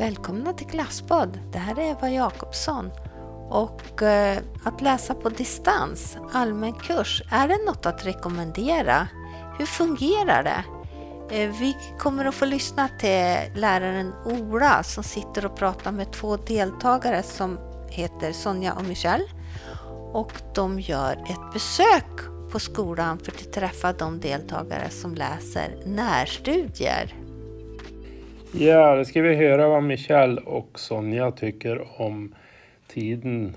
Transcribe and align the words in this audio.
Välkomna 0.00 0.52
till 0.52 0.66
glassbad! 0.66 1.38
Det 1.52 1.58
här 1.58 1.78
är 1.78 1.90
Eva 1.90 2.10
Jakobsson. 2.10 2.90
Och 3.48 4.02
eh, 4.02 4.38
att 4.64 4.80
läsa 4.80 5.14
på 5.14 5.28
distans, 5.28 6.16
allmän 6.32 6.72
kurs, 6.72 7.22
är 7.30 7.48
det 7.48 7.58
något 7.66 7.86
att 7.86 8.06
rekommendera? 8.06 9.08
Hur 9.58 9.66
fungerar 9.66 10.42
det? 10.42 10.64
Eh, 11.36 11.50
vi 11.60 11.76
kommer 11.98 12.24
att 12.24 12.34
få 12.34 12.44
lyssna 12.44 12.88
till 12.88 13.60
läraren 13.60 14.12
Ola 14.24 14.82
som 14.82 15.04
sitter 15.04 15.46
och 15.46 15.56
pratar 15.56 15.92
med 15.92 16.12
två 16.12 16.36
deltagare 16.36 17.22
som 17.22 17.58
heter 17.88 18.32
Sonja 18.32 18.74
och 18.74 18.84
Michelle. 18.84 19.26
Och 20.12 20.32
de 20.54 20.80
gör 20.80 21.12
ett 21.12 21.52
besök 21.52 22.20
på 22.52 22.58
skolan 22.58 23.18
för 23.18 23.32
att 23.32 23.52
träffa 23.52 23.92
de 23.92 24.20
deltagare 24.20 24.90
som 24.90 25.14
läser 25.14 25.82
närstudier. 25.86 27.14
Ja, 28.52 28.96
då 28.96 29.04
ska 29.04 29.22
vi 29.22 29.34
höra 29.34 29.68
vad 29.68 29.82
Michelle 29.82 30.40
och 30.40 30.78
Sonja 30.78 31.30
tycker 31.30 32.00
om 32.00 32.34
tiden 32.86 33.56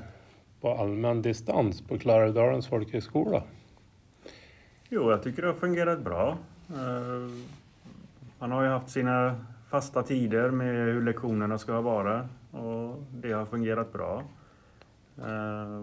på 0.62 0.74
allmän 0.74 1.22
distans 1.22 1.82
på 1.82 1.98
Klarälvdalens 1.98 2.68
folkhögskola. 2.68 3.44
Jo, 4.90 5.12
jag 5.12 5.24
tycker 5.24 5.42
det 5.42 5.48
har 5.48 5.56
fungerat 5.56 6.00
bra. 6.00 6.38
Eh, 6.70 7.32
man 8.40 8.52
har 8.52 8.64
ju 8.64 8.70
haft 8.70 8.90
sina 8.90 9.46
fasta 9.70 10.04
tider 10.04 10.52
med 10.52 10.94
hur 10.94 11.02
lektionerna 11.02 11.58
ska 11.58 11.82
vara 11.82 12.30
och 12.52 13.04
det 13.12 13.32
har 13.32 13.46
fungerat 13.46 13.94
bra. 13.94 14.24
Eh, 15.18 15.82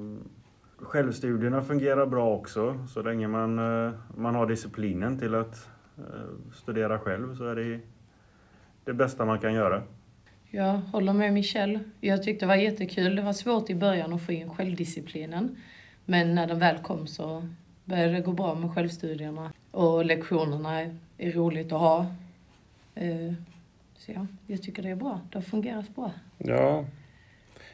självstudierna 0.78 1.62
fungerar 1.62 2.06
bra 2.06 2.34
också. 2.34 2.86
Så 2.88 3.02
länge 3.02 3.28
man, 3.28 3.58
eh, 3.58 3.92
man 4.16 4.34
har 4.34 4.46
disciplinen 4.46 5.18
till 5.18 5.34
att 5.34 5.68
studera 6.54 6.98
själv 6.98 7.34
så 7.34 7.44
är 7.44 7.54
det 7.54 7.80
det 8.84 8.92
bästa 8.92 9.24
man 9.24 9.38
kan 9.38 9.54
göra. 9.54 9.82
Jag 10.50 10.72
håller 10.72 11.12
med 11.12 11.32
Michelle. 11.32 11.80
Jag 12.00 12.22
tyckte 12.22 12.44
det 12.44 12.48
var 12.48 12.56
jättekul. 12.56 13.16
Det 13.16 13.22
var 13.22 13.32
svårt 13.32 13.70
i 13.70 13.74
början 13.74 14.12
att 14.12 14.22
få 14.22 14.32
in 14.32 14.50
självdisciplinen. 14.50 15.56
Men 16.04 16.34
när 16.34 16.46
den 16.46 16.58
väl 16.58 16.78
kom 16.78 17.06
så 17.06 17.48
började 17.84 18.12
det 18.12 18.20
gå 18.20 18.32
bra 18.32 18.54
med 18.54 18.74
självstudierna. 18.74 19.52
Och 19.70 20.04
lektionerna 20.04 20.80
är 21.18 21.32
roligt 21.32 21.72
att 21.72 21.80
ha. 21.80 22.06
Eh, 22.94 23.32
Så 23.96 24.12
ja, 24.12 24.26
jag 24.46 24.62
tycker 24.62 24.82
det 24.82 24.88
är 24.88 24.94
bra. 24.94 25.20
Det 25.30 25.38
har 25.38 25.42
fungerat 25.42 25.94
bra. 25.96 26.12
Ja. 26.38 26.84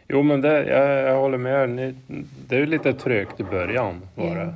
Jo, 0.09 0.23
men 0.23 0.41
det, 0.41 0.65
jag, 0.67 0.89
jag 1.13 1.21
håller 1.21 1.39
med. 1.39 1.71
Ni, 1.71 1.95
det 2.49 2.57
är 2.57 2.67
lite 2.67 2.93
trögt 2.93 3.41
i 3.41 3.45
början 3.45 4.09
var 4.15 4.35
det. 4.37 4.55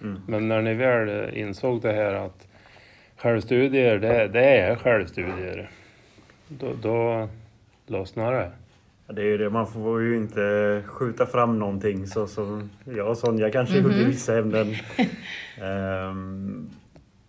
Mm. 0.00 0.20
Men 0.26 0.48
när 0.48 0.62
ni 0.62 0.74
väl 0.74 1.36
insåg 1.36 1.82
det 1.82 1.92
här 1.92 2.14
att 2.14 2.46
självstudier, 3.16 3.98
det, 3.98 4.28
det 4.28 4.44
är 4.58 4.76
självstudier. 4.76 5.70
Då, 6.58 6.72
då 6.82 7.28
lossnar 7.86 8.32
det. 8.32 8.50
Ja, 9.06 9.12
Det 9.12 9.22
är 9.22 9.26
ju 9.26 9.38
det, 9.38 9.50
man 9.50 9.66
får 9.66 10.02
ju 10.02 10.16
inte 10.16 10.82
skjuta 10.86 11.26
fram 11.26 11.58
någonting 11.58 12.06
så 12.06 12.26
som 12.26 12.70
jag 12.84 13.08
och 13.10 13.18
Sonja 13.18 13.50
kanske 13.50 13.78
gjorde 13.78 13.94
i 14.00 14.04
vissa 14.04 14.38
ämnen. 14.38 14.74
Ehm, 15.62 16.70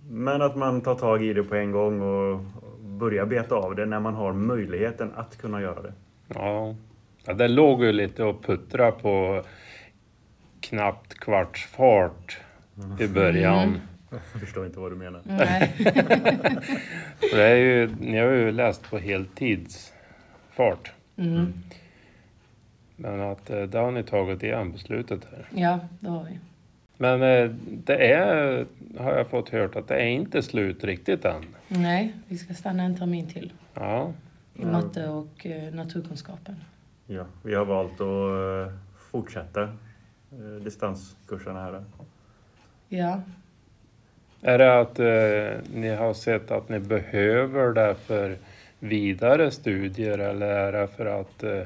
Men 0.09 0.41
att 0.41 0.55
man 0.55 0.81
tar 0.81 0.95
tag 0.95 1.23
i 1.23 1.33
det 1.33 1.44
på 1.44 1.55
en 1.55 1.71
gång 1.71 2.01
och 2.01 2.39
börjar 2.81 3.25
beta 3.25 3.55
av 3.55 3.75
det 3.75 3.85
när 3.85 3.99
man 3.99 4.13
har 4.13 4.33
möjligheten 4.33 5.11
att 5.16 5.38
kunna 5.38 5.61
göra 5.61 5.81
det. 5.81 5.94
Ja. 6.27 6.75
ja, 7.25 7.33
det 7.33 7.47
låg 7.47 7.83
ju 7.83 7.91
lite 7.91 8.23
och 8.23 8.44
puttra 8.44 8.91
på 8.91 9.44
knappt 10.61 11.13
kvartsfart 11.19 12.38
i 12.99 13.07
början. 13.07 13.79
Jag 14.31 14.42
förstår 14.42 14.66
inte 14.66 14.80
vad 14.80 14.92
du 14.92 14.95
menar. 14.95 15.22
Nej. 15.25 15.73
Det 17.31 17.44
är 17.44 17.56
ju, 17.56 17.95
ni 18.00 18.17
har 18.17 18.31
ju 18.31 18.52
läst 18.52 18.89
på 18.89 18.97
heltidsfart. 18.97 20.92
Mm. 21.17 21.53
Men 22.95 23.22
att 23.22 23.50
eh, 23.50 23.61
det 23.61 23.78
har 23.78 23.91
ni 23.91 24.03
tagit 24.03 24.44
igen 24.44 24.72
på 24.72 24.78
slutet 24.78 25.28
här. 25.31 25.47
Ja, 25.61 25.80
det 26.00 26.09
har 26.09 26.23
vi. 26.23 26.39
Men 26.97 27.22
eh, 27.22 27.56
det 27.68 28.13
är, 28.13 28.66
har 28.97 29.13
jag 29.13 29.28
fått 29.28 29.50
hört, 29.50 29.75
att 29.75 29.88
det 29.88 29.96
är 29.96 30.07
inte 30.07 30.44
slut 30.44 30.84
riktigt 30.84 31.25
än. 31.25 31.44
Nej, 31.68 32.13
vi 32.28 32.38
ska 32.38 32.53
stanna 32.53 32.84
en 32.84 32.97
termin 32.97 33.28
till 33.28 33.53
Ja, 33.73 34.13
i 34.56 34.66
matte 34.66 35.07
och 35.07 35.46
eh, 35.46 35.73
naturkunskapen. 35.73 36.56
Ja, 37.07 37.25
vi 37.44 37.56
har 37.56 37.66
valt 37.66 38.02
att 38.02 38.72
fortsätta 39.12 39.69
distanskurserna 40.63 41.59
här. 41.59 41.84
Ja, 42.88 43.22
är 44.43 44.57
det 44.57 44.79
att 44.79 44.99
eh, 44.99 45.61
ni 45.73 45.89
har 45.89 46.13
sett 46.13 46.51
att 46.51 46.69
ni 46.69 46.79
behöver 46.79 47.73
det 47.73 47.95
för 47.95 48.37
vidare 48.79 49.51
studier 49.51 50.17
eller 50.17 50.47
är 50.47 50.71
det 50.71 50.87
för 50.87 51.05
att 51.05 51.43
eh, 51.43 51.61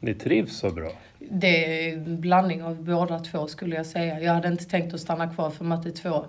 ni 0.00 0.14
trivs 0.14 0.58
så 0.58 0.70
bra? 0.70 0.90
det 1.30 1.88
är 1.88 1.92
en 1.92 2.20
blandning 2.20 2.62
av 2.62 2.84
båda 2.84 3.18
två 3.18 3.46
skulle 3.46 3.76
jag 3.76 3.86
säga. 3.86 4.20
Jag 4.20 4.34
hade 4.34 4.48
inte 4.48 4.64
tänkt 4.64 4.94
att 4.94 5.00
stanna 5.00 5.34
kvar 5.34 5.50
för 5.50 5.64
matte 5.64 5.90
2. 5.92 6.26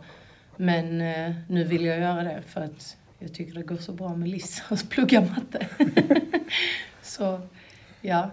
Men 0.57 1.01
eh, 1.01 1.35
nu 1.47 1.63
vill 1.63 1.85
jag 1.85 1.99
göra 1.99 2.23
det 2.23 2.41
för 2.47 2.61
att 2.61 2.97
jag 3.19 3.33
tycker 3.33 3.53
det 3.53 3.61
går 3.61 3.77
så 3.77 3.91
bra 3.91 4.15
med 4.15 4.29
Liss 4.29 4.63
att 4.69 4.89
plugga 4.89 5.21
matte. 5.21 5.67
så 7.01 7.41
ja. 8.01 8.31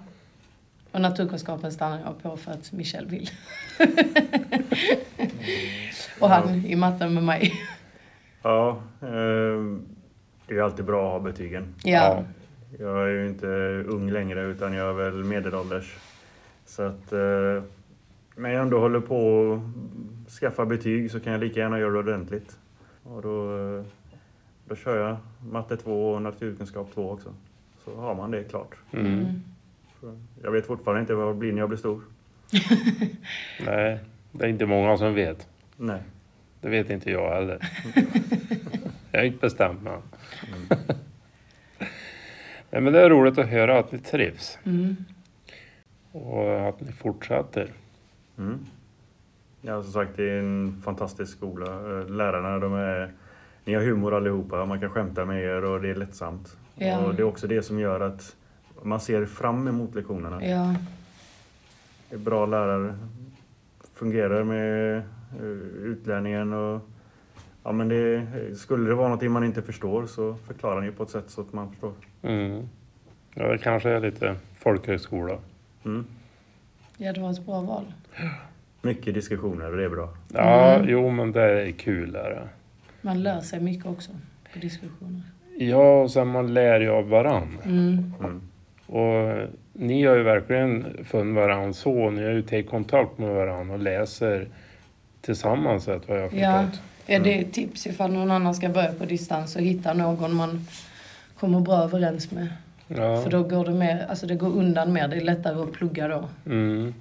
Och 0.92 1.00
naturkunskapen 1.00 1.72
stannar 1.72 2.00
jag 2.00 2.22
på 2.22 2.36
för 2.36 2.52
att 2.52 2.72
Michelle 2.72 3.08
vill. 3.08 3.30
Och 6.20 6.28
han 6.28 6.64
i 6.64 6.76
matten 6.76 7.14
med 7.14 7.22
mig. 7.22 7.52
Ja, 8.42 8.80
eh, 9.00 9.76
det 10.46 10.56
är 10.56 10.62
alltid 10.62 10.84
bra 10.84 11.06
att 11.06 11.12
ha 11.12 11.30
betygen. 11.30 11.74
Ja. 11.84 12.24
Jag 12.78 13.02
är 13.02 13.08
ju 13.08 13.26
inte 13.28 13.46
ung 13.86 14.10
längre 14.10 14.42
utan 14.42 14.72
jag 14.72 14.88
är 14.88 14.92
väl 14.92 15.24
medelålders. 15.24 15.96
Så 16.66 16.82
att 16.82 17.12
eh, 17.12 17.62
när 18.36 18.50
jag 18.50 18.62
ändå 18.62 18.78
håller 18.78 19.00
på 19.00 19.60
att 20.26 20.32
skaffa 20.32 20.66
betyg 20.66 21.10
så 21.10 21.20
kan 21.20 21.32
jag 21.32 21.40
lika 21.40 21.60
gärna 21.60 21.78
göra 21.78 21.92
det 21.92 21.98
ordentligt. 21.98 22.58
Och 23.02 23.22
då, 23.22 23.58
eh, 23.58 23.84
då 24.68 24.76
kör 24.76 25.06
jag 25.06 25.16
matte 25.50 25.76
2 25.76 26.12
och 26.12 26.22
naturkunskap 26.22 26.94
2 26.94 27.10
också. 27.10 27.34
Så 27.84 27.96
har 27.96 28.14
man 28.14 28.30
det 28.30 28.44
klart. 28.44 28.74
Mm. 28.92 29.26
Jag 30.42 30.50
vet 30.50 30.66
fortfarande 30.66 31.00
inte 31.00 31.14
vad 31.14 31.28
det 31.28 31.34
blir 31.34 31.52
när 31.52 31.58
jag 31.58 31.68
blir 31.68 31.78
stor. 31.78 32.00
Nej, 33.66 33.98
det 34.32 34.44
är 34.44 34.48
inte 34.48 34.66
många 34.66 34.96
som 34.96 35.14
vet. 35.14 35.48
Nej. 35.76 36.00
Det 36.60 36.68
vet 36.68 36.90
inte 36.90 37.10
jag 37.10 37.34
heller. 37.34 37.58
jag 39.12 39.20
har 39.20 39.24
inte 39.26 39.38
bestämt 39.38 39.82
mig. 39.82 39.98
Nej, 42.70 42.80
men 42.82 42.92
det 42.92 43.00
är 43.00 43.10
roligt 43.10 43.38
att 43.38 43.46
höra 43.48 43.78
att 43.78 43.92
ni 43.92 43.98
trivs 43.98 44.58
Mm. 44.64 44.96
och 46.12 46.68
att 46.68 46.80
ni 46.80 46.92
fortsätter. 46.92 47.72
Mm. 48.38 48.58
Ja, 49.60 49.82
som 49.82 49.92
sagt, 49.92 50.10
det 50.16 50.30
är 50.30 50.38
en 50.38 50.82
fantastisk 50.84 51.32
skola. 51.36 51.80
Lärarna, 52.08 52.58
de 52.58 52.74
är... 52.74 53.12
Ni 53.64 53.74
har 53.74 53.82
humor 53.82 54.14
allihopa, 54.14 54.64
man 54.64 54.80
kan 54.80 54.90
skämta 54.90 55.24
med 55.24 55.42
er 55.42 55.64
och 55.64 55.80
det 55.80 55.90
är 55.90 55.94
lättsamt. 55.94 56.56
Ja. 56.74 56.98
Och 56.98 57.14
det 57.14 57.22
är 57.22 57.24
också 57.26 57.46
det 57.46 57.62
som 57.62 57.78
gör 57.78 58.00
att 58.00 58.36
man 58.82 59.00
ser 59.00 59.26
fram 59.26 59.68
emot 59.68 59.94
lektionerna. 59.94 60.44
Ja. 60.46 60.74
Det 62.08 62.14
är 62.14 62.18
bra 62.18 62.46
lärare, 62.46 62.94
fungerar 63.94 64.44
med 64.44 65.02
eh, 65.40 65.46
utlärningen 65.84 66.52
och 66.52 66.80
Ja, 67.64 67.72
men 67.72 67.88
det, 67.88 68.26
skulle 68.56 68.88
det 68.88 68.94
vara 68.94 69.08
någonting 69.08 69.30
man 69.30 69.44
inte 69.44 69.62
förstår 69.62 70.06
så 70.06 70.34
förklarar 70.46 70.80
ni 70.80 70.90
på 70.90 71.02
ett 71.02 71.10
sätt 71.10 71.24
så 71.30 71.40
att 71.40 71.52
man 71.52 71.70
förstår. 71.70 71.92
Mm. 72.22 72.68
Ja, 73.34 73.48
det 73.52 73.58
kanske 73.58 73.90
är 73.90 74.00
lite 74.00 74.36
folkhögskola. 74.58 75.38
Mm. 75.84 76.06
ja, 76.96 77.12
det 77.12 77.20
var 77.20 77.30
ett 77.30 77.46
bra 77.46 77.60
val. 77.60 77.84
Mycket 78.82 79.14
diskussioner 79.14 79.70
och 79.70 79.76
det 79.76 79.84
är 79.84 79.88
bra. 79.88 80.08
Ja, 80.34 80.74
Mm. 80.74 80.88
jo 80.88 81.10
men 81.10 81.32
det 81.32 81.42
är 81.68 81.70
kul. 81.72 82.14
Är 82.16 82.30
det. 82.30 82.48
Man 83.02 83.22
lär 83.22 83.40
sig 83.40 83.60
mycket 83.60 83.86
också 83.86 84.10
på 84.52 84.58
diskussioner. 84.58 85.22
Ja, 85.58 86.02
och 86.02 86.10
sen 86.10 86.28
man 86.28 86.54
lär 86.54 86.80
ju 86.80 86.88
av 86.90 87.08
varann. 87.08 87.58
Mm. 87.64 88.12
Mm. 88.20 88.40
Och 88.86 89.48
ni 89.72 90.04
har 90.04 90.16
ju 90.16 90.22
verkligen 90.22 91.04
funnit 91.04 91.34
varann 91.36 91.74
så. 91.74 92.10
Ni 92.10 92.24
har 92.24 92.30
ju 92.32 92.42
tagit 92.42 92.70
kontakt 92.70 93.18
med 93.18 93.34
varann 93.34 93.70
och 93.70 93.78
läser 93.78 94.48
tillsammans, 95.26 95.88
efter 95.88 96.08
vad 96.08 96.18
jag 96.22 96.30
har 96.30 96.36
Ja, 96.38 96.62
förstått. 96.66 96.80
ja, 97.06 97.18
det 97.18 97.38
är 97.38 97.42
ett 97.42 97.52
tips 97.52 97.86
ifall 97.86 98.12
någon 98.12 98.30
annan 98.30 98.54
ska 98.54 98.68
börja 98.68 98.92
på 98.92 99.04
distans 99.04 99.56
och 99.56 99.62
hitta 99.62 99.92
någon 99.94 100.34
man 100.34 100.66
kommer 101.40 101.60
bra 101.60 101.76
överens 101.82 102.30
med. 102.30 102.48
Ja. 102.88 103.22
För 103.22 103.30
då 103.30 103.42
går 103.42 103.64
det 103.64 103.74
mer, 103.74 104.06
alltså 104.08 104.26
det 104.26 104.34
går 104.34 104.48
undan 104.48 104.92
mer, 104.92 105.08
det 105.08 105.16
är 105.16 105.20
lättare 105.20 105.62
att 105.62 105.72
plugga 105.72 106.08
då, 106.08 106.28
Mm. 106.46 106.94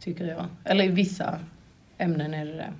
tycker 0.00 0.24
jag. 0.26 0.44
Eller 0.64 0.84
i 0.84 0.88
vissa 0.88 1.38
ämnen 1.98 2.34
är 2.34 2.44
det 2.46 2.52
det. 2.52 2.72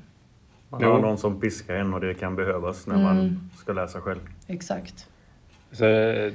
Man 0.69 0.85
har 0.85 1.01
någon 1.01 1.19
som 1.19 1.41
piskar 1.41 1.75
en 1.75 1.95
och 1.95 2.01
det 2.01 2.15
kan 2.15 2.37
behövas 2.37 2.87
när 2.87 2.95
Mm. 2.95 3.05
man 3.07 3.51
ska 3.59 3.73
läsa 3.73 4.01
själv. 4.01 4.21
Exakt. 4.47 5.07
Så, 5.73 5.87
eh, 5.87 6.33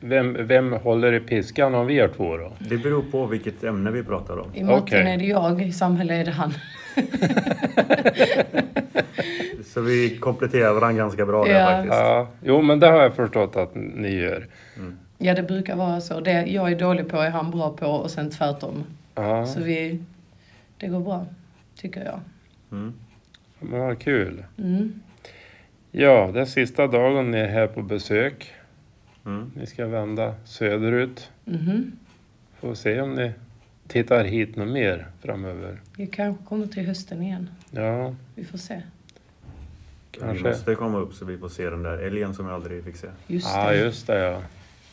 vem, 0.00 0.46
vem 0.46 0.72
håller 0.72 1.12
i 1.12 1.20
piskan 1.20 1.74
av 1.74 1.90
er 1.90 2.08
två 2.08 2.36
då? 2.36 2.52
Det 2.58 2.76
beror 2.76 3.02
på 3.02 3.26
vilket 3.26 3.64
ämne 3.64 3.90
vi 3.90 4.04
pratar 4.04 4.38
om. 4.38 4.54
I 4.54 4.62
matten 4.64 4.78
Okej. 4.82 5.12
är 5.12 5.18
det 5.18 5.24
jag, 5.24 5.62
i 5.62 5.72
samhället 5.72 6.20
är 6.20 6.24
det 6.24 6.30
han. 6.30 6.52
Så 9.64 9.80
vi 9.80 10.18
kompletterar 10.18 10.72
varandra 10.72 10.92
ganska 11.02 11.26
bra 11.26 11.44
där 11.44 11.60
Ja. 11.60 11.66
faktiskt. 11.66 11.94
Ja, 11.94 12.28
jo 12.42 12.62
men 12.62 12.80
det 12.80 12.86
har 12.86 13.02
jag 13.02 13.14
förstått 13.14 13.56
att 13.56 13.74
ni 13.74 14.14
gör. 14.14 14.46
Ja, 15.18 15.34
det 15.34 15.42
brukar 15.42 15.76
vara 15.76 16.00
så. 16.00 16.20
Det 16.20 16.32
jag 16.46 16.72
är 16.72 16.78
dålig 16.78 17.08
på 17.08 17.16
är 17.16 17.30
han 17.30 17.50
bra 17.50 17.70
på 17.76 17.86
och 17.86 18.10
sen 18.10 18.30
tvärtom. 18.30 18.84
Ja, 19.14 19.46
Så 19.46 19.60
vi, 19.60 20.04
det 20.78 20.86
går 20.86 21.00
bra, 21.00 21.26
tycker 21.76 22.04
jag. 22.04 22.20
Mm. 22.72 22.92
vad 23.60 23.98
kul. 23.98 24.44
Mm. 24.58 25.00
Ja, 25.90 26.30
det 26.34 26.40
är 26.40 26.44
sista 26.44 26.86
dagen 26.86 27.30
ni 27.30 27.38
är 27.38 27.48
här 27.48 27.66
på 27.66 27.82
besök. 27.82 28.52
Mm. 29.26 29.50
Ni 29.56 29.66
ska 29.66 29.86
vända 29.86 30.34
söderut. 30.44 31.30
Mhm. 31.44 31.92
Får 32.60 32.74
se 32.74 33.00
om 33.00 33.14
ni 33.14 33.32
tittar 33.88 34.24
hit 34.24 34.56
något 34.56 34.68
mer 34.68 35.06
framöver. 35.22 35.80
Vi 35.96 36.06
kanske 36.06 36.44
kommer 36.44 36.66
till 36.66 36.86
hösten 36.86 37.22
igen. 37.22 37.50
Ja, 37.70 38.14
Vi 38.34 38.44
får 38.44 38.58
se. 38.58 38.82
Vi 40.12 40.20
Kanske. 40.20 40.48
måste 40.48 40.74
komma 40.74 40.98
upp 40.98 41.14
så 41.14 41.24
vi 41.24 41.38
får 41.38 41.48
se 41.48 41.70
den 41.70 41.82
där 41.82 41.98
älgen 41.98 42.34
som 42.34 42.46
jag 42.46 42.54
aldrig 42.54 42.84
fick 42.84 42.96
se. 42.96 43.06
Just 43.26 43.46
ja 43.54 43.70
det. 43.70 43.76
just 43.78 44.06
det 44.06 44.18
ja. 44.18 44.42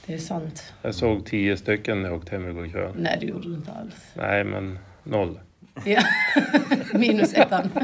Det 0.05 0.13
är 0.13 0.17
sant. 0.17 0.73
Jag 0.81 0.95
såg 0.95 1.25
tio 1.25 1.57
stycken 1.57 2.01
när 2.01 2.09
jag 2.09 2.17
åkte 2.17 2.31
hem 2.35 2.47
igår 2.49 2.67
kväll. 2.67 2.91
Nej, 2.95 3.17
det 3.19 3.25
gjorde 3.25 3.47
du 3.49 3.53
inte 3.55 3.71
alls. 3.71 3.95
Nej, 4.13 4.43
men 4.43 4.79
noll. 5.03 5.39
Ja. 5.85 6.01
Minus 6.93 7.33
ettan. 7.33 7.69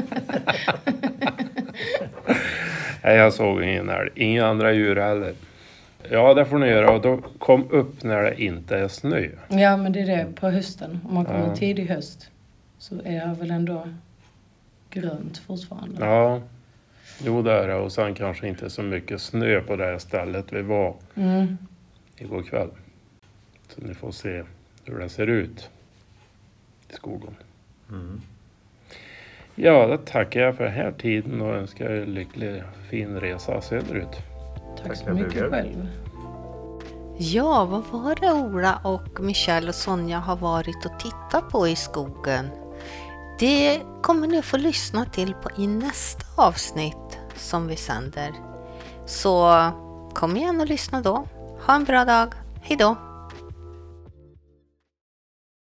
Nej, 3.04 3.16
jag 3.16 3.32
såg 3.32 3.62
ingen 3.62 3.88
älg. 3.88 4.10
Inga 4.14 4.46
andra 4.46 4.72
djur 4.72 4.96
heller. 4.96 5.34
Ja, 6.10 6.34
det 6.34 6.44
får 6.44 6.58
ni 6.58 6.66
göra. 6.66 6.90
Och 6.90 7.00
då 7.02 7.16
kom 7.38 7.70
upp 7.70 8.02
när 8.02 8.22
det 8.22 8.42
inte 8.42 8.76
är 8.78 8.88
snö. 8.88 9.28
Ja, 9.48 9.76
men 9.76 9.92
det 9.92 10.00
är 10.00 10.06
det 10.06 10.26
på 10.34 10.48
hösten. 10.50 11.00
Om 11.08 11.14
man 11.14 11.24
kommer 11.24 11.46
Ja. 11.46 11.56
tidig 11.56 11.86
höst 11.86 12.30
så 12.78 12.94
är 13.04 13.26
det 13.26 13.36
väl 13.40 13.50
ändå 13.50 13.88
grönt 14.90 15.38
fortfarande. 15.38 16.06
Ja, 16.06 16.40
jo 17.24 17.42
det 17.42 17.52
är 17.52 17.68
det. 17.68 17.74
Och 17.74 17.92
sen 17.92 18.14
kanske 18.14 18.48
inte 18.48 18.70
så 18.70 18.82
mycket 18.82 19.20
snö 19.20 19.60
på 19.60 19.76
det 19.76 19.84
här 19.84 19.98
stället 19.98 20.52
vi 20.52 20.62
var 20.62 20.94
Mm. 21.14 21.58
igår 22.16 22.42
kväll. 22.42 22.70
Så 23.68 23.80
ni 23.80 23.94
får 23.94 24.12
se 24.12 24.42
hur 24.84 24.98
det 24.98 25.08
ser 25.08 25.26
ut 25.26 25.70
i 26.90 26.94
skogen. 26.94 27.34
Mm. 27.90 28.20
Ja, 29.54 29.86
då 29.86 29.96
tackar 29.96 30.40
jag 30.40 30.56
för 30.56 30.64
den 30.64 30.72
här 30.72 30.92
tiden 30.92 31.40
och 31.40 31.54
önskar 31.54 31.90
er 31.90 32.06
lycklig 32.06 32.62
fin 32.90 33.20
resa 33.20 33.60
söderut. 33.60 34.22
Tack 34.86 34.96
så 34.96 35.10
mycket 35.10 35.50
själv. 35.50 35.86
Ja, 37.18 37.64
vad 37.64 38.02
var 38.02 38.14
det 38.20 38.32
Ola 38.32 38.80
och 38.84 39.20
Michelle 39.20 39.68
och 39.68 39.74
Sonja 39.74 40.18
har 40.18 40.36
varit 40.36 40.86
och 40.86 41.00
tittat 41.00 41.48
på 41.50 41.68
i 41.68 41.76
skogen? 41.76 42.50
Det 43.38 43.80
kommer 44.02 44.26
ni 44.26 44.38
att 44.38 44.44
få 44.44 44.56
lyssna 44.56 45.04
till 45.04 45.34
på 45.34 45.62
i 45.62 45.66
nästa 45.66 46.42
avsnitt 46.42 47.18
som 47.36 47.66
vi 47.66 47.76
sänder. 47.76 48.32
Så 49.06 49.62
kom 50.14 50.36
igen 50.36 50.60
och 50.60 50.66
lyssna 50.66 51.00
då. 51.00 51.26
Ha 51.66 51.74
en 51.74 51.84
bra 51.84 52.04
dag. 52.04 52.34
Hejdå! 52.62 53.07